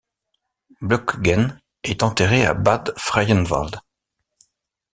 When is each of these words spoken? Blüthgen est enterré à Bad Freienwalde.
Blüthgen 0.81 1.59
est 1.83 2.01
enterré 2.01 2.43
à 2.43 2.55
Bad 2.55 2.91
Freienwalde. 2.97 3.79